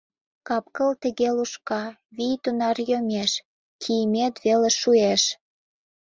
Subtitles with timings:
[0.47, 1.83] Капкыл тыге лушка,
[2.15, 3.31] вий тунар йомеш—
[3.81, 5.23] кийымет веле шуэш.